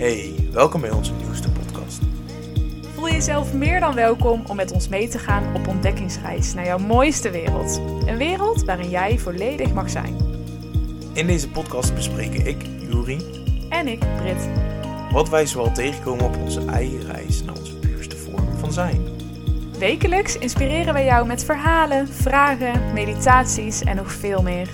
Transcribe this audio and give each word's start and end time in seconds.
Hey, 0.00 0.34
welkom 0.52 0.80
bij 0.80 0.90
onze 0.90 1.12
nieuwste 1.12 1.50
podcast. 1.50 1.98
Voel 2.94 3.08
jezelf 3.08 3.52
meer 3.52 3.80
dan 3.80 3.94
welkom 3.94 4.42
om 4.46 4.56
met 4.56 4.72
ons 4.72 4.88
mee 4.88 5.08
te 5.08 5.18
gaan 5.18 5.54
op 5.54 5.66
ontdekkingsreis 5.66 6.54
naar 6.54 6.64
jouw 6.64 6.78
mooiste 6.78 7.30
wereld. 7.30 7.80
Een 8.06 8.16
wereld 8.16 8.64
waarin 8.64 8.90
jij 8.90 9.18
volledig 9.18 9.72
mag 9.72 9.90
zijn. 9.90 10.16
In 11.12 11.26
deze 11.26 11.48
podcast 11.48 11.94
bespreken 11.94 12.46
ik, 12.46 12.62
Juri, 12.78 13.18
En 13.68 13.88
ik, 13.88 13.98
Brit. 14.16 14.48
wat 15.12 15.28
wij 15.28 15.46
zoal 15.46 15.72
tegenkomen 15.72 16.24
op 16.24 16.36
onze 16.36 16.64
eigen 16.64 17.00
reis 17.12 17.42
naar 17.42 17.56
onze 17.58 17.76
puurste 17.76 18.16
vorm 18.16 18.58
van 18.58 18.72
zijn. 18.72 19.04
Wekelijks 19.78 20.38
inspireren 20.38 20.92
wij 20.92 21.04
jou 21.04 21.26
met 21.26 21.44
verhalen, 21.44 22.08
vragen, 22.08 22.92
meditaties 22.92 23.82
en 23.82 23.96
nog 23.96 24.12
veel 24.12 24.42
meer. 24.42 24.68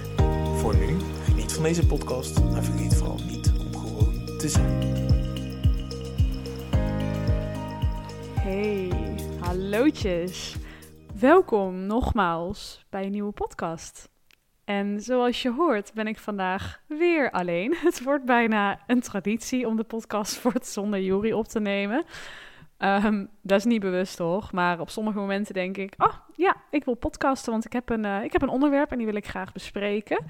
Voor 0.57 0.77
nu, 0.77 0.97
geniet 1.24 1.52
van 1.52 1.63
deze 1.63 1.87
podcast 1.87 2.37
en 2.37 2.65
vergeet 2.65 2.95
vooral 2.95 3.21
niet 3.29 3.52
om 3.59 3.80
gewoon 3.80 4.38
te 4.38 4.49
zijn. 4.49 4.96
Hey, 8.47 8.91
hallootjes. 9.41 10.57
Welkom 11.21 11.87
nogmaals 11.87 12.87
bij 12.91 13.05
een 13.05 13.11
nieuwe 13.11 13.33
podcast. 13.33 14.09
En 14.65 15.01
zoals 15.01 15.43
je 15.43 15.53
hoort 15.53 15.93
ben 15.95 16.07
ik 16.07 16.19
vandaag 16.19 16.81
weer 16.87 17.31
alleen. 17.31 17.77
Het 17.83 18.03
wordt 18.03 18.25
bijna 18.25 18.81
een 18.87 19.01
traditie 19.01 19.67
om 19.67 19.77
de 19.77 19.85
podcast 19.85 20.37
voor 20.41 20.53
het 20.53 20.67
zonder 20.67 21.01
Jury 21.01 21.33
op 21.33 21.49
te 21.49 21.61
nemen. 21.61 22.05
Ehm, 22.77 23.27
dat 23.43 23.59
is 23.59 23.65
niet 23.65 23.81
bewust 23.81 24.17
toch, 24.17 24.53
maar 24.53 24.81
op 24.81 24.91
sommige 24.91 25.19
momenten 25.19 25.55
denk 25.55 25.77
ik... 25.77 25.95
Oh 25.99 26.15
ja, 26.35 26.57
ik 26.71 26.85
wil 26.85 26.95
podcasten, 26.95 27.53
want 27.53 27.65
ik 27.65 27.73
heb, 27.73 27.89
een, 27.89 28.05
eh, 28.05 28.25
ik 28.25 28.33
heb 28.33 28.43
een 28.43 28.49
onderwerp 28.49 28.91
en 28.91 28.97
die 28.97 29.07
wil 29.07 29.17
ik 29.17 29.27
graag 29.27 29.53
bespreken. 29.53 30.25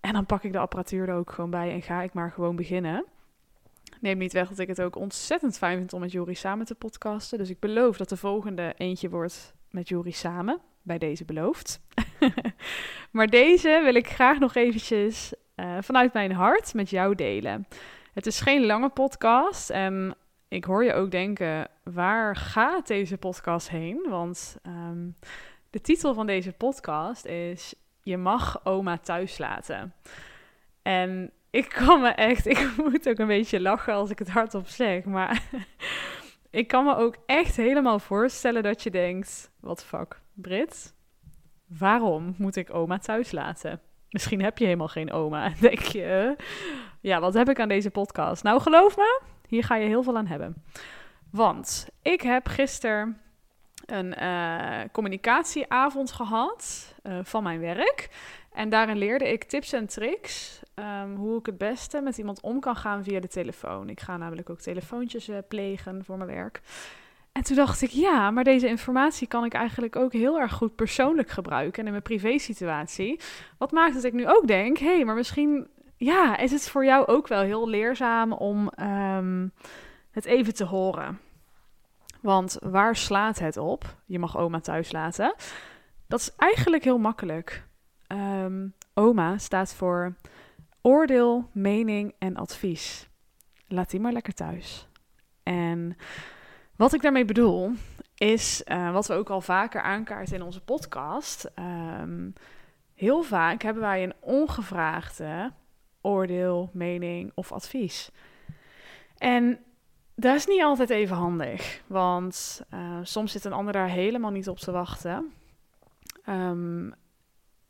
En 0.00 0.12
dan 0.12 0.26
pak 0.26 0.42
ik 0.42 0.52
de 0.52 0.58
apparatuur 0.58 1.08
er 1.08 1.14
ook 1.14 1.30
gewoon 1.30 1.50
bij 1.50 1.72
en 1.72 1.82
ga 1.82 2.02
ik 2.02 2.12
maar 2.12 2.30
gewoon 2.30 2.56
beginnen. 2.56 3.04
Neem 4.06 4.18
niet 4.18 4.32
weg 4.32 4.48
dat 4.48 4.58
ik 4.58 4.68
het 4.68 4.82
ook 4.82 4.96
ontzettend 4.96 5.58
fijn 5.58 5.76
vind 5.76 5.92
om 5.92 6.00
met 6.00 6.12
Jori 6.12 6.34
samen 6.34 6.66
te 6.66 6.74
podcasten. 6.74 7.38
Dus 7.38 7.50
ik 7.50 7.60
beloof 7.60 7.96
dat 7.96 8.08
de 8.08 8.16
volgende 8.16 8.74
eentje 8.76 9.08
wordt 9.08 9.54
met 9.70 9.88
Jori 9.88 10.12
samen. 10.12 10.60
Bij 10.82 10.98
deze 10.98 11.24
beloofd. 11.24 11.80
maar 13.10 13.26
deze 13.26 13.80
wil 13.84 13.94
ik 13.94 14.08
graag 14.08 14.38
nog 14.38 14.54
eventjes 14.54 15.32
eh, 15.54 15.76
vanuit 15.80 16.12
mijn 16.12 16.32
hart 16.32 16.74
met 16.74 16.90
jou 16.90 17.14
delen. 17.14 17.66
Het 18.12 18.26
is 18.26 18.40
geen 18.40 18.66
lange 18.66 18.88
podcast 18.88 19.70
en 19.70 20.14
ik 20.48 20.64
hoor 20.64 20.84
je 20.84 20.92
ook 20.92 21.10
denken, 21.10 21.68
waar 21.82 22.36
gaat 22.36 22.86
deze 22.86 23.18
podcast 23.18 23.70
heen? 23.70 24.06
Want 24.08 24.56
ehm, 24.62 25.08
de 25.70 25.80
titel 25.80 26.14
van 26.14 26.26
deze 26.26 26.52
podcast 26.52 27.24
is 27.24 27.74
Je 28.02 28.16
mag 28.16 28.64
oma 28.64 28.98
thuis 28.98 29.38
laten. 29.38 29.94
En 30.82 31.30
ik 31.56 31.68
kan 31.68 32.00
me 32.00 32.08
echt, 32.08 32.46
ik 32.46 32.70
moet 32.90 33.08
ook 33.08 33.18
een 33.18 33.26
beetje 33.26 33.60
lachen 33.60 33.94
als 33.94 34.10
ik 34.10 34.18
het 34.18 34.30
hardop 34.30 34.68
zeg, 34.68 35.04
maar 35.04 35.42
ik 36.50 36.68
kan 36.68 36.84
me 36.84 36.96
ook 36.96 37.16
echt 37.26 37.56
helemaal 37.56 37.98
voorstellen 37.98 38.62
dat 38.62 38.82
je 38.82 38.90
denkt, 38.90 39.50
wat 39.60 39.84
fuck, 39.84 40.20
Brit, 40.32 40.94
waarom 41.66 42.34
moet 42.38 42.56
ik 42.56 42.74
oma 42.74 42.98
thuis 42.98 43.32
laten? 43.32 43.80
Misschien 44.10 44.42
heb 44.42 44.58
je 44.58 44.64
helemaal 44.64 44.88
geen 44.88 45.12
oma 45.12 45.44
en 45.44 45.54
denk 45.70 45.78
je, 45.80 46.36
ja, 47.00 47.20
wat 47.20 47.34
heb 47.34 47.48
ik 47.48 47.60
aan 47.60 47.68
deze 47.68 47.90
podcast? 47.90 48.42
Nou, 48.42 48.60
geloof 48.60 48.96
me, 48.96 49.20
hier 49.48 49.64
ga 49.64 49.76
je 49.76 49.86
heel 49.86 50.02
veel 50.02 50.16
aan 50.16 50.26
hebben. 50.26 50.64
Want 51.30 51.88
ik 52.02 52.20
heb 52.20 52.46
gisteren 52.46 53.20
een 53.86 54.14
eh, 54.14 54.80
communicatieavond 54.92 56.12
gehad 56.12 56.94
eh, 57.02 57.18
van 57.22 57.42
mijn 57.42 57.60
werk. 57.60 58.08
En 58.56 58.68
daarin 58.68 58.96
leerde 58.96 59.32
ik 59.32 59.44
tips 59.44 59.72
en 59.72 59.86
tricks 59.86 60.60
ehm, 60.74 61.14
hoe 61.14 61.38
ik 61.38 61.46
het 61.46 61.58
beste 61.58 62.00
met 62.00 62.18
iemand 62.18 62.40
om 62.40 62.60
kan 62.60 62.76
gaan 62.76 63.04
via 63.04 63.20
de 63.20 63.28
telefoon. 63.28 63.88
Ik 63.88 64.00
ga 64.00 64.16
namelijk 64.16 64.50
ook 64.50 64.60
telefoontjes 64.60 65.28
eh, 65.28 65.38
plegen 65.48 66.04
voor 66.04 66.16
mijn 66.16 66.30
werk. 66.30 66.60
En 67.32 67.42
toen 67.42 67.56
dacht 67.56 67.82
ik, 67.82 67.90
ja, 67.90 68.30
maar 68.30 68.44
deze 68.44 68.68
informatie 68.68 69.26
kan 69.26 69.44
ik 69.44 69.52
eigenlijk 69.52 69.96
ook 69.96 70.12
heel 70.12 70.40
erg 70.40 70.52
goed 70.52 70.74
persoonlijk 70.74 71.30
gebruiken 71.30 71.78
en 71.78 71.84
in 71.84 71.90
mijn 71.90 72.02
privésituatie. 72.02 73.20
Wat 73.58 73.72
maakt 73.72 73.94
dat 73.94 74.04
ik 74.04 74.12
nu 74.12 74.28
ook 74.28 74.46
denk, 74.46 74.78
hé, 74.78 74.94
hey, 74.94 75.04
maar 75.04 75.14
misschien 75.14 75.68
ja, 75.96 76.36
is 76.36 76.52
het 76.52 76.68
voor 76.68 76.84
jou 76.84 77.06
ook 77.06 77.28
wel 77.28 77.42
heel 77.42 77.68
leerzaam 77.68 78.32
om 78.32 78.68
ehm, 78.68 79.48
het 80.10 80.24
even 80.24 80.54
te 80.54 80.64
horen. 80.64 81.20
Want 82.20 82.58
waar 82.62 82.96
slaat 82.96 83.38
het 83.38 83.56
op? 83.56 83.96
Je 84.06 84.18
mag 84.18 84.36
oma 84.36 84.60
thuis 84.60 84.92
laten. 84.92 85.34
Dat 86.06 86.20
is 86.20 86.34
eigenlijk 86.36 86.84
heel 86.84 86.98
makkelijk. 86.98 87.64
Um, 88.08 88.74
oma 88.94 89.38
staat 89.38 89.74
voor 89.74 90.14
oordeel, 90.82 91.50
mening 91.52 92.14
en 92.18 92.36
advies. 92.36 93.08
Laat 93.68 93.90
die 93.90 94.00
maar 94.00 94.12
lekker 94.12 94.34
thuis. 94.34 94.88
En 95.42 95.96
wat 96.76 96.92
ik 96.92 97.02
daarmee 97.02 97.24
bedoel, 97.24 97.72
is 98.14 98.62
uh, 98.66 98.92
wat 98.92 99.06
we 99.06 99.14
ook 99.14 99.30
al 99.30 99.40
vaker 99.40 99.80
aankaarten 99.80 100.34
in 100.34 100.42
onze 100.42 100.60
podcast. 100.60 101.50
Um, 102.00 102.32
heel 102.94 103.22
vaak 103.22 103.62
hebben 103.62 103.82
wij 103.82 104.02
een 104.02 104.14
ongevraagde 104.20 105.52
oordeel, 106.00 106.70
mening 106.72 107.32
of 107.34 107.52
advies. 107.52 108.10
En 109.18 109.58
dat 110.14 110.34
is 110.34 110.46
niet 110.46 110.62
altijd 110.62 110.90
even 110.90 111.16
handig, 111.16 111.82
want 111.86 112.62
uh, 112.74 112.98
soms 113.02 113.32
zit 113.32 113.44
een 113.44 113.52
ander 113.52 113.72
daar 113.72 113.88
helemaal 113.88 114.30
niet 114.30 114.48
op 114.48 114.58
te 114.58 114.72
wachten. 114.72 115.32
Um, 116.28 116.94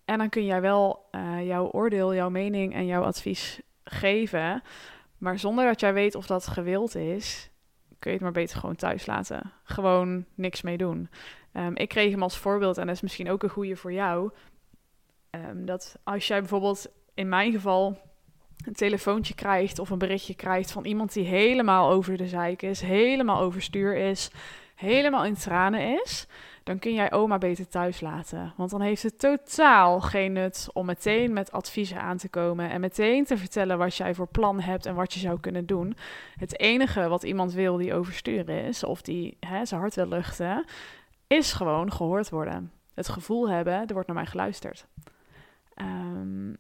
en 0.07 0.19
dan 0.19 0.29
kun 0.29 0.45
jij 0.45 0.61
wel 0.61 1.09
uh, 1.13 1.47
jouw 1.47 1.71
oordeel, 1.71 2.15
jouw 2.15 2.31
mening 2.31 2.75
en 2.75 2.87
jouw 2.87 3.03
advies 3.03 3.61
geven. 3.85 4.63
Maar 5.19 5.39
zonder 5.39 5.65
dat 5.65 5.81
jij 5.81 5.93
weet 5.93 6.15
of 6.15 6.27
dat 6.27 6.47
gewild 6.47 6.95
is, 6.95 7.51
kun 7.99 8.11
je 8.11 8.17
het 8.17 8.21
maar 8.21 8.33
beter 8.33 8.59
gewoon 8.59 8.77
thuis 8.77 9.07
laten. 9.07 9.53
Gewoon 9.63 10.25
niks 10.35 10.63
mee 10.63 10.77
doen. 10.77 11.09
Um, 11.53 11.77
ik 11.77 11.89
kreeg 11.89 12.11
hem 12.11 12.23
als 12.23 12.37
voorbeeld, 12.37 12.79
en 12.79 12.87
dat 12.87 12.95
is 12.95 13.01
misschien 13.01 13.31
ook 13.31 13.43
een 13.43 13.49
goede 13.49 13.77
voor 13.77 13.93
jou. 13.93 14.31
Um, 15.31 15.65
dat 15.65 15.99
als 16.05 16.27
jij 16.27 16.41
bijvoorbeeld 16.41 16.89
in 17.15 17.29
mijn 17.29 17.53
geval 17.53 17.99
een 18.65 18.75
telefoontje 18.75 19.35
krijgt 19.35 19.79
of 19.79 19.91
een 19.91 19.99
berichtje 19.99 20.35
krijgt 20.35 20.71
van 20.71 20.85
iemand 20.85 21.13
die 21.13 21.25
helemaal 21.25 21.91
over 21.91 22.17
de 22.17 22.29
zeik 22.29 22.63
is, 22.63 22.81
helemaal 22.81 23.41
overstuur 23.41 23.97
is, 23.97 24.31
helemaal 24.75 25.25
in 25.25 25.35
tranen 25.35 26.01
is 26.03 26.27
dan 26.67 26.79
kun 26.79 26.95
jij 26.95 27.13
oma 27.13 27.39
beter 27.39 27.69
thuis 27.69 28.01
laten. 28.01 28.53
Want 28.57 28.71
dan 28.71 28.81
heeft 28.81 29.03
het 29.03 29.19
totaal 29.19 30.01
geen 30.01 30.33
nut 30.33 30.69
om 30.73 30.87
meteen 30.87 31.33
met 31.33 31.53
adviezen 31.53 32.01
aan 32.01 32.17
te 32.17 32.29
komen 32.29 32.71
en 32.71 32.81
meteen 32.81 33.25
te 33.25 33.37
vertellen 33.37 33.79
wat 33.79 33.97
jij 33.97 34.15
voor 34.15 34.27
plan 34.27 34.61
hebt 34.61 34.87
en 34.87 34.95
wat 34.95 35.13
je 35.13 35.21
zou 35.21 35.41
kunnen 35.41 35.67
doen. 35.67 35.97
Het 36.37 36.61
enige 36.61 37.09
wat 37.09 37.23
iemand 37.23 37.53
wil 37.53 37.77
die 37.77 37.95
oversturen 37.95 38.63
is, 38.63 38.85
of 38.85 39.03
die 39.03 39.37
hè, 39.41 39.65
zijn 39.65 39.81
hart 39.81 39.95
wil 39.95 40.07
luchten, 40.07 40.65
is 41.27 41.53
gewoon 41.53 41.93
gehoord 41.93 42.31
worden. 42.31 42.73
Het 42.95 43.09
gevoel 43.09 43.49
hebben, 43.49 43.87
er 43.87 43.93
wordt 43.93 44.07
naar 44.07 44.17
mij 44.17 44.27
geluisterd. 44.27 44.87
Um, 45.77 46.57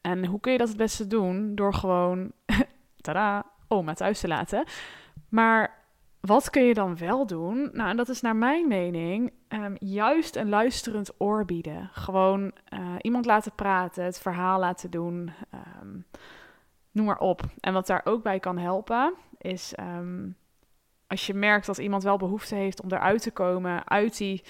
en 0.00 0.26
hoe 0.26 0.40
kun 0.40 0.52
je 0.52 0.58
dat 0.58 0.68
het 0.68 0.76
beste 0.76 1.06
doen? 1.06 1.54
Door 1.54 1.74
gewoon, 1.74 2.32
tada, 3.00 3.46
oma 3.68 3.94
thuis 3.94 4.20
te 4.20 4.28
laten. 4.28 4.64
Maar 5.28 5.79
wat 6.20 6.50
kun 6.50 6.62
je 6.62 6.74
dan 6.74 6.96
wel 6.96 7.26
doen? 7.26 7.70
Nou, 7.72 7.90
en 7.90 7.96
dat 7.96 8.08
is 8.08 8.20
naar 8.20 8.36
mijn 8.36 8.68
mening 8.68 9.32
um, 9.48 9.76
juist 9.78 10.36
een 10.36 10.48
luisterend 10.48 11.10
oor 11.18 11.44
bieden. 11.44 11.90
Gewoon 11.92 12.52
uh, 12.74 12.94
iemand 13.00 13.24
laten 13.24 13.52
praten, 13.54 14.04
het 14.04 14.20
verhaal 14.20 14.58
laten 14.58 14.90
doen. 14.90 15.30
Um, 15.82 16.04
noem 16.90 17.06
maar 17.06 17.18
op. 17.18 17.42
En 17.60 17.72
wat 17.72 17.86
daar 17.86 18.00
ook 18.04 18.22
bij 18.22 18.40
kan 18.40 18.58
helpen, 18.58 19.14
is 19.38 19.74
um, 19.80 20.36
als 21.10 21.26
je 21.26 21.34
merkt 21.34 21.66
dat 21.66 21.78
iemand 21.78 22.02
wel 22.02 22.16
behoefte 22.16 22.54
heeft 22.54 22.82
om 22.82 22.92
eruit 22.92 23.22
te 23.22 23.30
komen 23.30 23.88
uit 23.88 24.16
die 24.16 24.42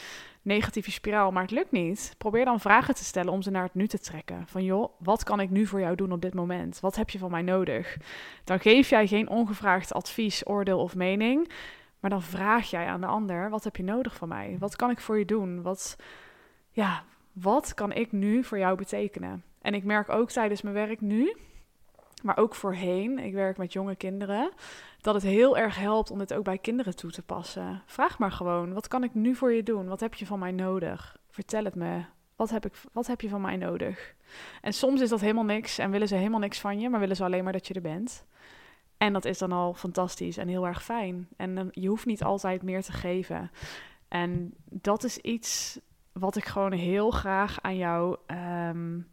negatieve 0.43 0.91
spiraal, 0.91 1.31
maar 1.31 1.43
het 1.43 1.51
lukt 1.51 1.71
niet. 1.71 2.15
Probeer 2.19 2.45
dan 2.45 2.61
vragen 2.61 2.95
te 2.95 3.05
stellen 3.05 3.33
om 3.33 3.43
ze 3.43 3.51
naar 3.51 3.63
het 3.63 3.75
nu 3.75 3.87
te 3.87 3.99
trekken. 3.99 4.47
Van 4.47 4.65
joh, 4.65 4.93
wat 4.99 5.25
kan 5.25 5.41
ik 5.41 5.51
nu 5.51 5.67
voor 5.67 5.81
jou 5.81 5.95
doen 5.97 6.13
op 6.13 6.23
dit 6.23 6.35
moment? 6.35 6.81
Wat 6.81 6.97
heb 6.97 7.11
je 7.11 7.19
van 7.19 7.31
mij 7.31 7.43
nodig? 7.43 7.97
Dan 8.45 8.61
geef 8.61 8.89
jij 8.89 9.07
geen 9.07 9.29
ongevraagd 9.29 9.93
advies, 9.93 10.47
oordeel 10.47 10.79
of 10.79 10.95
mening, 10.95 11.51
maar 12.01 12.11
dan 12.11 12.23
vraag 12.23 12.71
jij 12.71 12.87
aan 12.87 13.01
de 13.01 13.07
ander: 13.07 13.51
wat 13.51 13.65
heb 13.65 13.77
je 13.77 13.83
nodig 13.83 14.15
van 14.15 14.29
mij? 14.29 14.57
Wat 14.59 14.77
kan 14.77 14.91
ik 14.91 15.01
voor 15.01 15.19
je 15.19 15.25
doen? 15.25 15.63
Wat, 15.63 15.97
ja, 16.71 17.05
wat 17.33 17.75
kan 17.75 17.93
ik 17.93 18.13
nu 18.13 18.45
voor 18.45 18.59
jou 18.59 18.77
betekenen? 18.77 19.45
En 19.63 19.75
ik 19.75 19.85
merk 19.85 20.09
ook 20.09 20.31
tijdens 20.31 20.63
mijn 20.63 20.75
werk 20.75 21.01
nu, 21.01 21.37
maar 22.23 22.37
ook 22.37 22.55
voorheen, 22.55 23.19
ik 23.19 23.33
werk 23.33 23.57
met 23.57 23.73
jonge 23.73 23.97
kinderen, 23.97 24.51
dat 25.01 25.15
het 25.15 25.23
heel 25.23 25.57
erg 25.57 25.77
helpt 25.77 26.11
om 26.11 26.19
dit 26.19 26.35
ook 26.35 26.45
bij 26.45 26.59
kinderen 26.59 26.97
toe 26.97 27.11
te 27.11 27.23
passen. 27.23 27.83
Vraag 27.87 28.19
maar 28.19 28.33
gewoon: 28.33 28.73
wat 28.73 28.89
kan 28.89 29.05
ik 29.05 29.15
nu 29.15 29.35
voor 29.35 29.53
je 29.53 29.63
doen? 29.63 29.89
Wat 29.89 30.01
heb 30.01 30.15
je 30.15 30.27
van 30.27 30.39
mij 30.39 30.53
nodig? 30.53 31.17
Vertel 31.31 31.65
het 31.65 31.75
me. 31.75 32.03
Wat 32.37 32.51
heb, 32.51 32.67
ik, 32.67 32.75
wat 32.93 33.07
heb 33.07 33.21
je 33.21 33.29
van 33.29 33.41
mij 33.41 33.57
nodig? 33.57 34.15
En 34.61 34.73
soms 34.73 35.01
is 35.01 35.09
dat 35.09 35.21
helemaal 35.21 35.45
niks 35.45 35.79
en 35.79 35.91
willen 35.91 36.09
ze 36.09 36.15
helemaal 36.15 36.41
niks 36.41 36.61
van 36.61 36.81
je, 36.81 36.89
maar 36.89 37.01
willen 37.01 37.17
ze 37.17 37.25
alleen 37.25 37.45
maar 37.45 37.53
dat 37.53 37.67
je 37.67 37.75
er 37.75 37.81
bent. 37.81 38.25
En 38.97 39.13
dat 39.13 39.25
is 39.25 39.39
dan 39.39 39.53
al 39.53 39.75
fantastisch 39.75 40.37
en 40.37 40.49
heel 40.49 40.67
erg 40.67 40.85
fijn. 40.85 41.29
En 41.37 41.55
dan, 41.55 41.69
je 41.71 41.89
hoeft 41.89 42.07
niet 42.07 42.23
altijd 42.23 42.63
meer 42.63 42.83
te 42.83 42.93
geven. 42.93 43.51
En 44.09 44.55
dat 44.65 45.05
is 45.05 45.19
iets 45.19 45.81
wat 46.13 46.37
ik 46.37 46.45
gewoon 46.45 46.73
heel 46.73 47.11
graag 47.11 47.61
aan 47.61 47.77
jou 47.77 48.17
um, 48.27 49.09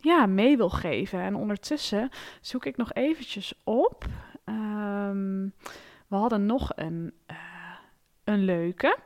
ja, 0.00 0.26
mee 0.26 0.56
wil 0.56 0.70
geven. 0.70 1.20
En 1.20 1.34
ondertussen 1.34 2.10
zoek 2.40 2.64
ik 2.64 2.76
nog 2.76 2.92
eventjes 2.92 3.54
op. 3.64 4.04
Ehm, 4.44 5.48
we 6.06 6.16
hadden 6.16 6.46
nog 6.46 6.72
een, 6.74 7.12
eh, 7.26 7.36
een 8.24 8.44
leuke. 8.44 8.98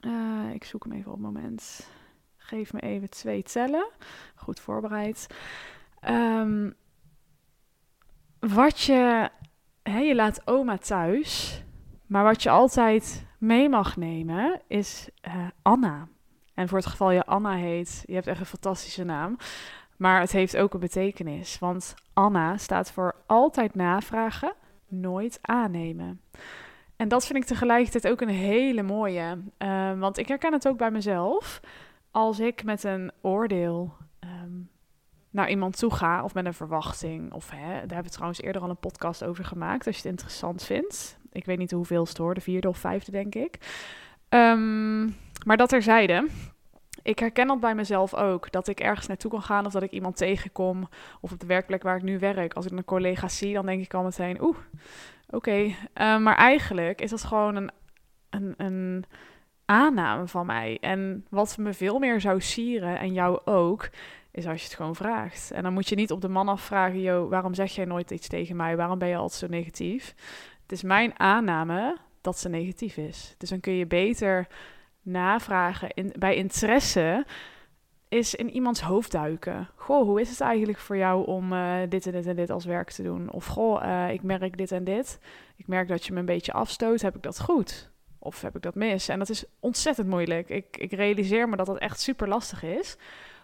Eh, 0.00 0.50
ik 0.52 0.64
zoek 0.64 0.84
hem 0.84 0.92
even 0.92 1.12
op 1.12 1.22
het 1.22 1.32
moment. 1.32 1.90
Geef 2.36 2.72
me 2.72 2.80
even 2.80 3.10
twee 3.10 3.42
tellen. 3.42 3.88
Goed 4.34 4.60
voorbereid. 4.60 5.26
Ehm, 6.00 6.70
wat 8.38 8.80
je, 8.80 9.30
hè, 9.82 9.98
je 9.98 10.14
laat 10.14 10.46
oma 10.46 10.78
thuis, 10.78 11.62
maar 12.06 12.24
wat 12.24 12.42
je 12.42 12.50
altijd 12.50 13.26
mee 13.38 13.68
mag 13.68 13.96
nemen 13.96 14.60
is 14.66 15.08
eh, 15.20 15.46
Anna. 15.62 16.08
En 16.54 16.68
voor 16.68 16.78
het 16.78 16.86
geval 16.86 17.10
je 17.10 17.24
Anna 17.24 17.54
heet, 17.54 18.04
je 18.06 18.14
hebt 18.14 18.26
echt 18.26 18.40
een 18.40 18.46
fantastische 18.46 19.04
naam. 19.04 19.36
Maar 20.02 20.20
het 20.20 20.32
heeft 20.32 20.56
ook 20.56 20.74
een 20.74 20.80
betekenis. 20.80 21.58
Want 21.58 21.94
Anna 22.12 22.56
staat 22.56 22.92
voor 22.92 23.14
altijd 23.26 23.74
navragen, 23.74 24.54
nooit 24.88 25.38
aannemen. 25.40 26.20
En 26.96 27.08
dat 27.08 27.26
vind 27.26 27.38
ik 27.38 27.44
tegelijkertijd 27.44 28.08
ook 28.08 28.20
een 28.20 28.28
hele 28.28 28.82
mooie. 28.82 29.38
Uh, 29.58 29.98
want 29.98 30.18
ik 30.18 30.28
herken 30.28 30.52
het 30.52 30.68
ook 30.68 30.76
bij 30.76 30.90
mezelf. 30.90 31.60
Als 32.10 32.40
ik 32.40 32.64
met 32.64 32.84
een 32.84 33.10
oordeel 33.20 33.94
um, 34.20 34.70
naar 35.30 35.50
iemand 35.50 35.78
toe 35.78 35.94
ga, 35.94 36.24
of 36.24 36.34
met 36.34 36.46
een 36.46 36.54
verwachting, 36.54 37.32
of 37.32 37.50
hè, 37.50 37.66
daar 37.66 37.78
hebben 37.78 38.04
we 38.04 38.10
trouwens 38.10 38.40
eerder 38.40 38.62
al 38.62 38.70
een 38.70 38.76
podcast 38.76 39.24
over 39.24 39.44
gemaakt, 39.44 39.86
als 39.86 39.96
je 39.96 40.02
het 40.02 40.10
interessant 40.10 40.64
vindt. 40.64 41.18
Ik 41.32 41.44
weet 41.44 41.58
niet 41.58 41.70
hoeveel 41.70 42.04
het 42.04 42.16
hoor, 42.16 42.34
de 42.34 42.40
vierde 42.40 42.68
of 42.68 42.78
vijfde, 42.78 43.10
denk 43.10 43.34
ik. 43.34 43.58
Um, 44.28 45.16
maar 45.46 45.56
dat 45.56 45.68
terzijde. 45.68 46.28
Ik 47.02 47.18
herken 47.18 47.46
dat 47.46 47.60
bij 47.60 47.74
mezelf 47.74 48.14
ook. 48.14 48.52
Dat 48.52 48.68
ik 48.68 48.80
ergens 48.80 49.06
naartoe 49.06 49.30
kan 49.30 49.42
gaan 49.42 49.66
of 49.66 49.72
dat 49.72 49.82
ik 49.82 49.90
iemand 49.90 50.16
tegenkom. 50.16 50.88
Of 51.20 51.32
op 51.32 51.40
de 51.40 51.46
werkplek 51.46 51.82
waar 51.82 51.96
ik 51.96 52.02
nu 52.02 52.18
werk. 52.18 52.54
Als 52.54 52.66
ik 52.66 52.72
een 52.72 52.84
collega 52.84 53.28
zie, 53.28 53.54
dan 53.54 53.66
denk 53.66 53.82
ik 53.84 53.94
al 53.94 54.02
meteen, 54.02 54.42
oeh, 54.42 54.56
oké. 55.30 55.58
Uh, 55.60 55.74
maar 56.18 56.36
eigenlijk 56.36 57.00
is 57.00 57.10
dat 57.10 57.24
gewoon 57.24 57.56
een, 57.56 57.70
een, 58.30 58.54
een 58.56 59.04
aanname 59.64 60.26
van 60.26 60.46
mij. 60.46 60.78
En 60.80 61.26
wat 61.30 61.56
me 61.58 61.72
veel 61.72 61.98
meer 61.98 62.20
zou 62.20 62.40
sieren, 62.40 62.98
en 62.98 63.12
jou 63.12 63.40
ook, 63.44 63.90
is 64.30 64.46
als 64.46 64.60
je 64.60 64.66
het 64.66 64.76
gewoon 64.76 64.96
vraagt. 64.96 65.50
En 65.50 65.62
dan 65.62 65.72
moet 65.72 65.88
je 65.88 65.94
niet 65.94 66.10
op 66.10 66.20
de 66.20 66.28
man 66.28 66.48
afvragen, 66.48 67.00
yo, 67.00 67.28
waarom 67.28 67.54
zeg 67.54 67.74
jij 67.74 67.84
nooit 67.84 68.10
iets 68.10 68.28
tegen 68.28 68.56
mij? 68.56 68.76
Waarom 68.76 68.98
ben 68.98 69.08
je 69.08 69.16
altijd 69.16 69.40
zo 69.40 69.46
negatief? 69.46 70.14
Het 70.62 70.72
is 70.72 70.82
mijn 70.82 71.20
aanname 71.20 71.96
dat 72.20 72.38
ze 72.38 72.48
negatief 72.48 72.96
is. 72.96 73.34
Dus 73.38 73.48
dan 73.48 73.60
kun 73.60 73.72
je 73.72 73.86
beter 73.86 74.46
navragen 75.02 75.90
in, 75.90 76.12
bij 76.18 76.36
interesse 76.36 77.26
is 78.08 78.34
in 78.34 78.50
iemands 78.50 78.80
hoofd 78.80 79.12
duiken. 79.12 79.68
Goh, 79.74 80.02
hoe 80.02 80.20
is 80.20 80.30
het 80.30 80.40
eigenlijk 80.40 80.78
voor 80.78 80.96
jou 80.96 81.26
om 81.26 81.52
uh, 81.52 81.76
dit 81.88 82.06
en 82.06 82.12
dit 82.12 82.26
en 82.26 82.36
dit 82.36 82.50
als 82.50 82.64
werk 82.64 82.90
te 82.90 83.02
doen? 83.02 83.30
Of 83.30 83.46
goh, 83.46 83.82
uh, 83.84 84.10
ik 84.10 84.22
merk 84.22 84.56
dit 84.56 84.72
en 84.72 84.84
dit. 84.84 85.18
Ik 85.56 85.66
merk 85.66 85.88
dat 85.88 86.04
je 86.04 86.12
me 86.12 86.18
een 86.18 86.24
beetje 86.24 86.52
afstoot. 86.52 87.00
Heb 87.00 87.16
ik 87.16 87.22
dat 87.22 87.40
goed? 87.40 87.90
Of 88.18 88.42
heb 88.42 88.56
ik 88.56 88.62
dat 88.62 88.74
mis? 88.74 89.08
En 89.08 89.18
dat 89.18 89.28
is 89.28 89.44
ontzettend 89.60 90.08
moeilijk. 90.08 90.48
Ik, 90.48 90.76
ik 90.76 90.92
realiseer 90.92 91.48
me 91.48 91.56
dat 91.56 91.66
dat 91.66 91.78
echt 91.78 92.00
super 92.00 92.28
lastig 92.28 92.62
is. 92.62 92.96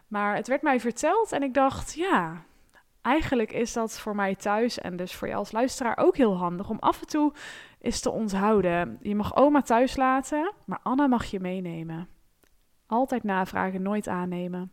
Maar 0.08 0.34
het 0.34 0.48
werd 0.48 0.62
mij 0.62 0.80
verteld 0.80 1.32
en 1.32 1.42
ik 1.42 1.54
dacht, 1.54 1.94
ja, 1.94 2.44
eigenlijk 3.08 3.52
is 3.52 3.72
dat 3.72 3.98
voor 3.98 4.14
mij 4.14 4.34
thuis 4.34 4.78
en 4.78 4.96
dus 4.96 5.14
voor 5.14 5.28
jou 5.28 5.38
als 5.38 5.52
luisteraar 5.52 5.96
ook 5.96 6.16
heel 6.16 6.36
handig 6.36 6.68
om 6.68 6.78
af 6.78 7.00
en 7.00 7.06
toe 7.06 7.32
is 7.80 8.00
te 8.00 8.10
onthouden. 8.10 8.98
Je 9.02 9.14
mag 9.14 9.36
oma 9.36 9.62
thuis 9.62 9.96
laten, 9.96 10.52
maar 10.64 10.80
Anna 10.82 11.06
mag 11.06 11.24
je 11.24 11.40
meenemen. 11.40 12.08
Altijd 12.86 13.22
navragen, 13.22 13.82
nooit 13.82 14.08
aannemen. 14.08 14.72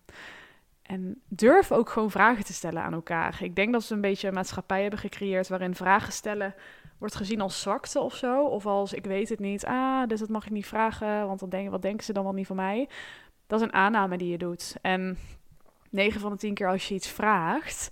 En 0.82 1.22
durf 1.28 1.72
ook 1.72 1.90
gewoon 1.90 2.12
vragen 2.12 2.46
te 2.46 2.54
stellen 2.54 2.84
aan 2.84 2.94
elkaar. 2.94 3.38
Ik 3.42 3.56
denk 3.56 3.74
dat 3.74 3.88
we 3.88 3.96
een 3.96 4.02
beetje 4.02 4.28
een 4.28 4.34
maatschappij 4.34 4.82
hebben 4.82 5.00
gecreëerd 5.00 5.48
waarin 5.48 5.76
vragen 5.76 6.14
stellen 6.14 6.56
wordt 6.98 7.16
gezien 7.16 7.42
als 7.42 7.62
zwakte 7.62 8.00
of 8.00 8.16
zo. 8.16 8.44
Of 8.44 8.66
als 8.66 8.94
ik 8.94 9.06
weet 9.06 9.30
het 9.30 9.40
niet, 9.40 9.66
ah, 9.66 10.08
dus 10.08 10.20
dat 10.20 10.30
mag 10.30 10.46
ik 10.46 10.52
niet 10.52 10.68
vragen, 10.68 11.28
want 11.28 11.52
dan 11.52 11.70
wat 11.70 11.82
denken 11.82 12.06
ze 12.06 12.14
dan 12.14 12.24
wel 12.24 12.34
niet 12.34 12.48
van 12.48 12.56
mij? 12.56 12.90
Dat 13.48 13.60
is 13.60 13.66
een 13.66 13.74
aanname 13.74 14.18
die 14.18 14.30
je 14.30 14.38
doet. 14.38 14.76
En 14.82 15.18
9 15.90 16.20
van 16.20 16.32
de 16.32 16.38
10 16.38 16.54
keer 16.54 16.70
als 16.70 16.88
je 16.88 16.94
iets 16.94 17.08
vraagt, 17.08 17.90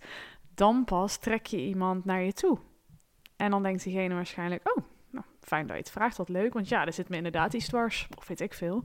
dan 0.55 0.83
pas 0.85 1.17
trek 1.17 1.45
je 1.45 1.57
iemand 1.57 2.05
naar 2.05 2.21
je 2.21 2.33
toe. 2.33 2.57
En 3.35 3.51
dan 3.51 3.63
denkt 3.63 3.83
diegene 3.83 4.13
waarschijnlijk, 4.13 4.69
oh, 4.73 4.83
nou, 5.09 5.25
fijn 5.41 5.67
dat 5.67 5.75
je 5.75 5.81
het 5.81 5.91
vraagt, 5.91 6.17
wat 6.17 6.29
leuk. 6.29 6.53
Want 6.53 6.69
ja, 6.69 6.85
er 6.85 6.94
zit 6.94 7.09
me 7.09 7.15
inderdaad 7.15 7.53
iets 7.53 7.67
dwars, 7.67 8.07
of 8.17 8.27
weet 8.27 8.41
ik 8.41 8.53
veel. 8.53 8.83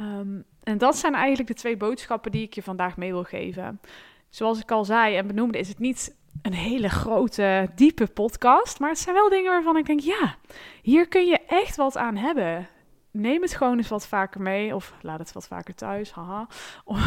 Um, 0.00 0.44
en 0.62 0.78
dat 0.78 0.96
zijn 0.96 1.14
eigenlijk 1.14 1.48
de 1.48 1.54
twee 1.54 1.76
boodschappen 1.76 2.30
die 2.30 2.42
ik 2.42 2.54
je 2.54 2.62
vandaag 2.62 2.96
mee 2.96 3.12
wil 3.12 3.24
geven. 3.24 3.80
Zoals 4.28 4.60
ik 4.60 4.70
al 4.70 4.84
zei 4.84 5.16
en 5.16 5.26
benoemde, 5.26 5.58
is 5.58 5.68
het 5.68 5.78
niet 5.78 6.16
een 6.42 6.52
hele 6.52 6.88
grote, 6.88 7.68
diepe 7.74 8.06
podcast. 8.06 8.80
Maar 8.80 8.88
het 8.88 8.98
zijn 8.98 9.14
wel 9.14 9.28
dingen 9.28 9.50
waarvan 9.50 9.76
ik 9.76 9.86
denk, 9.86 10.00
ja, 10.00 10.36
hier 10.82 11.08
kun 11.08 11.26
je 11.26 11.40
echt 11.46 11.76
wat 11.76 11.96
aan 11.96 12.16
hebben. 12.16 12.68
Neem 13.10 13.42
het 13.42 13.54
gewoon 13.54 13.76
eens 13.76 13.88
wat 13.88 14.06
vaker 14.06 14.40
mee. 14.40 14.74
Of 14.74 14.94
laat 15.00 15.18
het 15.18 15.32
wat 15.32 15.46
vaker 15.46 15.74
thuis, 15.74 16.12
haha. 16.12 16.46
Om, 16.84 16.98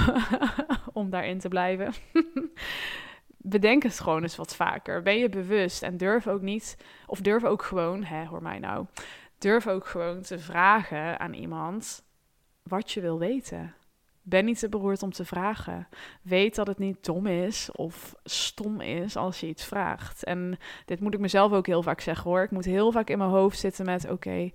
om 0.93 1.09
daarin 1.09 1.39
te 1.39 1.47
blijven. 1.47 1.93
bedenk 3.41 3.83
het 3.83 3.99
gewoon 3.99 4.21
eens 4.21 4.35
wat 4.35 4.55
vaker. 4.55 5.01
Ben 5.01 5.17
je 5.17 5.29
bewust 5.29 5.83
en 5.83 5.97
durf 5.97 6.27
ook 6.27 6.41
niet, 6.41 6.77
of 7.05 7.21
durf 7.21 7.43
ook 7.43 7.63
gewoon, 7.63 8.03
hè, 8.03 8.25
hoor 8.25 8.41
mij 8.41 8.59
nou, 8.59 8.85
durf 9.37 9.67
ook 9.67 9.85
gewoon 9.85 10.21
te 10.21 10.39
vragen 10.39 11.19
aan 11.19 11.33
iemand 11.33 12.03
wat 12.63 12.91
je 12.91 13.01
wil 13.01 13.19
weten. 13.19 13.73
Ben 14.21 14.45
niet 14.45 14.59
te 14.59 14.69
beroerd 14.69 15.03
om 15.03 15.11
te 15.11 15.25
vragen. 15.25 15.87
Weet 16.21 16.55
dat 16.55 16.67
het 16.67 16.77
niet 16.77 17.05
dom 17.05 17.27
is 17.27 17.71
of 17.71 18.15
stom 18.23 18.81
is 18.81 19.15
als 19.15 19.39
je 19.39 19.47
iets 19.47 19.65
vraagt. 19.65 20.23
En 20.23 20.57
dit 20.85 20.99
moet 20.99 21.13
ik 21.13 21.19
mezelf 21.19 21.51
ook 21.51 21.67
heel 21.67 21.83
vaak 21.83 22.01
zeggen 22.01 22.29
hoor. 22.29 22.41
Ik 22.41 22.51
moet 22.51 22.65
heel 22.65 22.91
vaak 22.91 23.09
in 23.09 23.17
mijn 23.17 23.29
hoofd 23.29 23.59
zitten 23.59 23.85
met: 23.85 24.09
oké, 24.09 24.51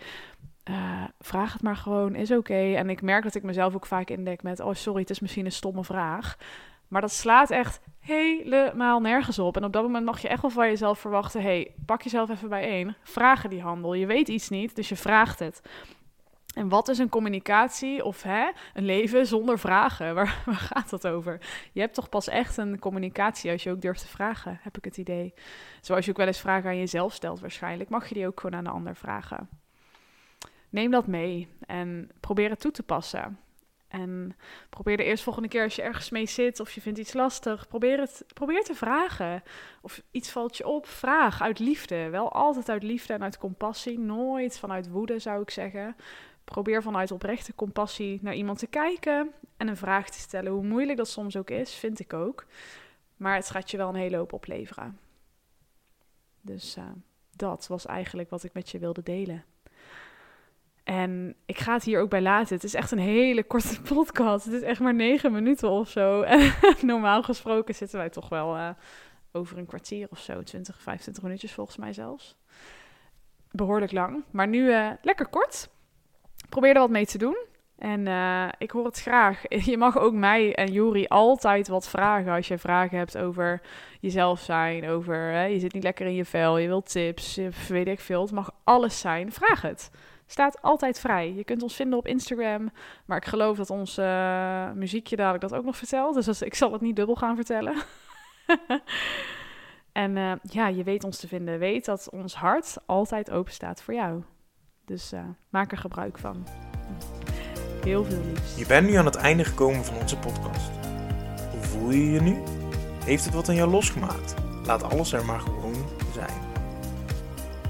uh, 0.71 1.05
vraag 1.19 1.53
het 1.53 1.63
maar 1.63 1.77
gewoon, 1.77 2.15
is 2.15 2.31
oké. 2.31 2.75
En 2.75 2.91
ik 2.91 3.03
merk 3.03 3.23
dat 3.23 3.35
ik 3.35 3.43
mezelf 3.43 3.75
ook 3.75 3.87
vaak 3.87 4.11
indek 4.11 4.43
met: 4.43 4.61
oh 4.61 4.75
sorry, 4.75 5.01
het 5.01 5.11
is 5.11 5.21
misschien 5.21 5.45
een 5.45 5.53
stomme 5.53 5.85
vraag. 5.85 6.37
Maar 6.95 7.03
dat 7.03 7.13
slaat 7.13 7.51
echt 7.51 7.81
helemaal 8.01 9.01
nergens 9.01 9.39
op. 9.39 9.57
En 9.57 9.65
op 9.65 9.73
dat 9.73 9.83
moment 9.83 10.05
mag 10.05 10.21
je 10.21 10.29
echt 10.29 10.43
wel 10.43 10.51
van 10.51 10.67
jezelf 10.67 10.99
verwachten: 10.99 11.43
hey, 11.43 11.75
pak 11.87 12.03
jezelf 12.03 12.31
even 12.31 12.49
bijeen. 12.49 12.95
Vragen 13.03 13.51
die 13.51 13.61
handel. 13.61 13.95
Je 13.95 14.07
weet 14.07 14.29
iets 14.29 14.49
niet, 14.49 14.77
dus 14.77 14.89
je 14.89 14.97
vraagt 14.97 15.39
het. 15.39 15.63
En 16.55 16.69
wat 16.69 16.89
is 16.89 16.99
een 16.99 17.09
communicatie 17.09 18.05
of 18.05 18.23
hè, 18.23 18.51
een 18.75 18.85
leven 18.85 19.27
zonder 19.27 19.59
vragen? 19.59 20.15
Waar, 20.15 20.43
waar 20.47 20.55
gaat 20.55 20.91
dat 20.91 21.07
over? 21.07 21.41
Je 21.73 21.81
hebt 21.81 21.95
toch 21.95 22.09
pas 22.09 22.29
echt 22.29 22.57
een 22.57 22.79
communicatie 22.79 23.51
als 23.51 23.63
je 23.63 23.71
ook 23.71 23.81
durft 23.81 24.01
te 24.01 24.09
vragen, 24.09 24.59
heb 24.63 24.77
ik 24.77 24.85
het 24.85 24.97
idee. 24.97 25.35
Zoals 25.81 26.05
je 26.05 26.11
ook 26.11 26.17
wel 26.17 26.27
eens 26.27 26.41
vragen 26.41 26.71
aan 26.71 26.79
jezelf 26.79 27.13
stelt 27.13 27.41
waarschijnlijk, 27.41 27.91
mag 27.91 28.09
je 28.09 28.15
die 28.15 28.27
ook 28.27 28.41
gewoon 28.41 28.57
aan 28.57 28.65
de 28.65 28.71
ander 28.71 28.97
vragen. 28.97 29.49
Neem 30.69 30.91
dat 30.91 31.07
mee 31.07 31.49
en 31.67 32.11
probeer 32.21 32.51
het 32.51 32.61
toe 32.61 32.71
te 32.71 32.83
passen. 32.83 33.39
En 33.95 34.37
probeer 34.71 34.97
de 34.97 35.17
volgende 35.17 35.49
keer 35.49 35.63
als 35.63 35.77
je 35.77 35.83
ergens 35.83 36.11
mee 36.11 36.27
zit 36.27 36.61
of 36.61 36.71
je 36.71 36.81
vindt 36.81 36.99
iets 36.99 37.13
lastig, 37.13 37.69
probeer, 37.69 38.01
het, 38.01 38.25
probeer 38.33 38.63
te 38.63 38.75
vragen. 38.75 39.43
Of 39.83 40.03
iets 40.11 40.31
valt 40.31 40.57
je 40.57 40.67
op, 40.67 40.87
vraag 40.87 41.43
uit 41.43 41.59
liefde. 41.59 42.09
Wel 42.09 42.33
altijd 42.33 42.69
uit 42.69 42.83
liefde 42.83 43.13
en 43.13 43.23
uit 43.23 43.39
compassie, 43.39 43.99
nooit 43.99 44.59
vanuit 44.59 44.89
woede 44.91 45.19
zou 45.19 45.43
ik 45.43 45.51
zeggen. 45.51 45.97
Probeer 46.45 46.83
vanuit 46.83 47.11
oprechte 47.11 47.55
compassie 47.55 48.19
naar 48.23 48.35
iemand 48.35 48.59
te 48.59 48.67
kijken 48.67 49.33
en 49.57 49.69
een 49.69 49.77
vraag 49.77 50.11
te 50.11 50.19
stellen. 50.19 50.53
Hoe 50.53 50.65
moeilijk 50.65 50.99
dat 50.99 51.09
soms 51.09 51.37
ook 51.37 51.51
is, 51.51 51.75
vind 51.75 52.01
ik 52.01 52.13
ook. 52.13 52.47
Maar 53.17 53.37
het 53.37 53.51
gaat 53.51 53.71
je 53.71 53.77
wel 53.77 53.89
een 53.89 53.95
hele 53.95 54.17
hoop 54.17 54.33
opleveren. 54.33 54.99
Dus 56.41 56.77
uh, 56.77 56.85
dat 57.31 57.67
was 57.67 57.87
eigenlijk 57.87 58.31
wat 58.31 58.45
ik 58.45 58.53
met 58.53 58.71
je 58.71 58.79
wilde 58.79 59.03
delen. 59.03 59.45
En 60.85 61.37
ik 61.47 61.59
ga 61.59 61.73
het 61.73 61.85
hier 61.85 62.01
ook 62.01 62.11
bij 62.11 62.23
laten. 62.23 62.55
Het 62.55 62.65
is 62.65 62.75
echt 62.75 62.91
een 62.91 62.99
hele 62.99 63.45
korte 63.45 63.81
podcast. 63.95 64.45
Het 64.45 64.55
is 64.55 64.63
echt 64.63 64.81
maar 64.81 64.95
negen 64.95 65.33
minuten 65.33 65.69
of 65.71 65.89
zo. 65.89 66.25
Normaal 66.83 67.23
gesproken 67.23 67.75
zitten 67.75 67.99
wij 67.99 68.11
toch 68.11 68.29
wel 68.29 68.57
uh, 68.57 68.69
over 69.33 69.59
een 69.59 69.67
kwartier 69.67 70.07
of 70.11 70.19
zo. 70.19 70.43
20, 70.43 70.81
25 70.81 71.23
minuutjes 71.23 71.53
volgens 71.53 71.77
mij 71.77 71.93
zelfs. 71.93 72.37
Behoorlijk 73.51 73.93
lang. 73.93 74.25
Maar 74.31 74.49
nu 74.49 74.67
uh, 74.67 74.91
lekker 75.03 75.27
kort. 75.27 75.69
Probeer 76.49 76.75
er 76.75 76.81
wat 76.81 76.91
mee 76.91 77.07
te 77.07 77.19
doen. 77.19 77.37
En 77.79 78.07
uh, 78.07 78.49
ik 78.59 78.71
hoor 78.71 78.85
het 78.85 79.01
graag. 79.01 79.43
Je 79.71 79.77
mag 79.77 79.99
ook 79.99 80.15
mij 80.15 80.55
en 80.55 80.73
Juri 80.73 81.07
altijd 81.07 81.69
wat 81.69 81.89
vragen 81.89 82.33
als 82.33 82.49
je 82.49 82.59
vragen 82.59 82.99
hebt 82.99 83.19
over 83.19 83.61
jezelf 84.01 84.41
zijn. 84.41 84.89
Over 84.89 85.17
hè, 85.17 85.45
je 85.45 85.59
zit 85.59 85.73
niet 85.73 85.83
lekker 85.83 86.07
in 86.07 86.15
je 86.15 86.25
vel, 86.25 86.59
je 86.59 86.67
wilt 86.67 86.91
tips, 86.91 87.41
weet 87.69 87.89
ik 87.89 88.01
veel. 88.01 88.23
Het 88.23 88.33
mag 88.33 88.51
alles 88.65 89.01
zijn. 89.01 89.33
Vraag 89.33 89.63
het 89.63 89.91
staat 90.35 90.63
altijd 90.63 91.01
vrij. 91.01 91.33
Je 91.35 91.45
kunt 91.45 91.63
ons 91.63 91.75
vinden 91.75 91.99
op 91.99 92.07
Instagram. 92.07 92.71
Maar 93.05 93.17
ik 93.17 93.25
geloof 93.25 93.57
dat 93.57 93.71
ons 93.71 93.99
uh, 93.99 94.73
muziekje 94.73 95.17
dadelijk 95.17 95.43
dat 95.43 95.55
ook 95.55 95.65
nog 95.65 95.77
vertelt. 95.77 96.15
Dus 96.15 96.43
ik 96.43 96.55
zal 96.55 96.73
het 96.73 96.81
niet 96.81 96.97
dubbel 96.97 97.15
gaan 97.15 97.37
vertellen. 97.37 97.75
en 100.03 100.17
uh, 100.17 100.33
ja, 100.43 100.69
je 100.69 100.83
weet 100.83 101.05
ons 101.05 101.19
te 101.19 101.29
vinden. 101.29 101.59
Weet 101.59 101.85
dat 101.85 102.09
ons 102.11 102.35
hart 102.35 102.77
altijd 102.87 103.31
open 103.31 103.53
staat 103.53 103.83
voor 103.83 103.95
jou. 103.95 104.23
Dus 104.85 105.13
uh, 105.13 105.21
maak 105.49 105.73
er 105.73 105.79
gebruik 105.79 106.19
van. 106.19 106.47
Heel 107.85 108.05
veel 108.05 108.23
liefs. 108.25 108.57
Je 108.57 108.67
bent 108.67 108.87
nu 108.89 108.95
aan 108.95 109.05
het 109.05 109.17
einde 109.17 109.45
gekomen 109.45 109.85
van 109.85 109.97
onze 109.97 110.19
podcast. 110.19 110.71
Hoe 111.51 111.63
voel 111.63 111.91
je 111.91 112.11
je 112.11 112.21
nu? 112.21 112.43
Heeft 113.05 113.25
het 113.25 113.35
wat 113.35 113.49
aan 113.49 113.55
jou 113.55 113.71
losgemaakt? 113.71 114.35
Laat 114.67 114.83
alles 114.83 115.13
er 115.13 115.25
maar 115.25 115.41
gewoon 115.41 115.75
zijn. 116.13 116.44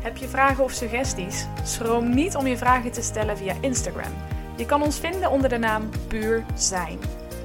Heb 0.05 0.17
je 0.17 0.29
vragen 0.29 0.65
of 0.65 0.73
suggesties? 0.73 1.47
Schroom 1.63 2.15
niet 2.15 2.37
om 2.37 2.47
je 2.47 2.57
vragen 2.57 2.93
te 2.93 3.03
stellen 3.03 3.37
via 3.37 3.55
Instagram. 3.61 4.13
Je 4.57 4.67
kan 4.67 4.83
ons 4.83 4.99
vinden 4.99 5.31
onder 5.31 5.49
de 5.49 5.59
naam 5.59 5.91
Puur 6.09 6.45
Zijn. 6.55 6.99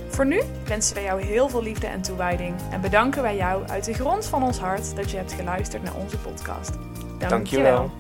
Voor 0.07 0.25
nu 0.25 0.41
wensen 0.67 0.95
wij 0.95 1.03
jou 1.03 1.21
heel 1.21 1.49
veel 1.49 1.63
liefde 1.63 1.87
en 1.87 2.01
toewijding 2.01 2.55
en 2.71 2.81
bedanken 2.81 3.21
wij 3.21 3.35
jou 3.35 3.67
uit 3.67 3.85
de 3.85 3.93
grond 3.93 4.25
van 4.25 4.43
ons 4.43 4.57
hart 4.57 4.95
dat 4.95 5.11
je 5.11 5.17
hebt 5.17 5.33
geluisterd 5.33 5.83
naar 5.83 5.95
onze 5.95 6.17
podcast. 6.17 6.71
Dank 6.71 7.11
je 7.11 7.17
wel. 7.17 7.29
Dankjewel. 7.29 7.91